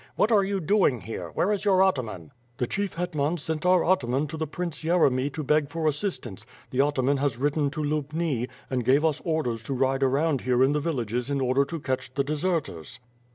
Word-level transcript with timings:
"What 0.15 0.31
are 0.31 0.43
you 0.43 0.59
doing 0.59 1.01
here? 1.01 1.29
Where 1.35 1.51
is 1.51 1.63
your 1.63 1.83
atman?" 1.83 2.31
"The 2.57 2.65
Chief 2.65 2.95
Hetman 2.95 3.37
sent 3.37 3.67
our 3.67 3.85
atman 3.85 4.25
to 4.29 4.35
the 4.37 4.47
Prince 4.47 4.83
Yeremy 4.83 5.31
to 5.33 5.43
beg 5.43 5.69
for 5.69 5.87
assistance, 5.87 6.43
the 6.71 6.81
atman 6.83 7.17
has 7.17 7.37
ridden 7.37 7.69
to 7.69 7.83
Lubni, 7.83 8.47
and 8.67 8.83
gave 8.83 9.05
us 9.05 9.21
orders 9.23 9.61
to 9.61 9.75
ride 9.75 10.01
round 10.01 10.41
here 10.41 10.63
in 10.63 10.71
the 10.71 10.79
villages 10.79 11.29
in 11.29 11.39
order 11.39 11.63
to 11.65 11.79
catch 11.79 12.15
the 12.15 12.23
deserters." 12.23 12.99